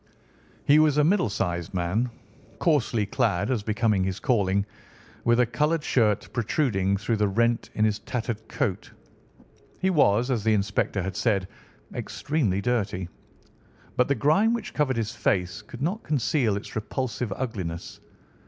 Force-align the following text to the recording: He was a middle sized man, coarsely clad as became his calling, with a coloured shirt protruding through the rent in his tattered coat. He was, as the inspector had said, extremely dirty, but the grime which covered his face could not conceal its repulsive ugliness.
He 0.65 0.79
was 0.79 0.97
a 0.97 1.03
middle 1.03 1.29
sized 1.29 1.75
man, 1.75 2.09
coarsely 2.57 3.05
clad 3.05 3.51
as 3.51 3.61
became 3.61 4.03
his 4.03 4.19
calling, 4.19 4.65
with 5.25 5.39
a 5.39 5.45
coloured 5.45 5.83
shirt 5.83 6.27
protruding 6.33 6.97
through 6.97 7.17
the 7.17 7.27
rent 7.27 7.69
in 7.75 7.85
his 7.85 7.99
tattered 7.99 8.47
coat. 8.47 8.91
He 9.77 9.91
was, 9.91 10.31
as 10.31 10.43
the 10.43 10.55
inspector 10.55 11.03
had 11.03 11.15
said, 11.15 11.47
extremely 11.93 12.61
dirty, 12.61 13.09
but 13.95 14.07
the 14.07 14.15
grime 14.15 14.55
which 14.55 14.73
covered 14.73 14.97
his 14.97 15.11
face 15.13 15.61
could 15.61 15.83
not 15.83 16.01
conceal 16.01 16.57
its 16.57 16.75
repulsive 16.75 17.31
ugliness. 17.35 17.99